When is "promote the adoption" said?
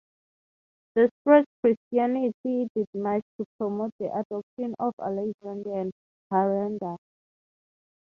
3.59-4.73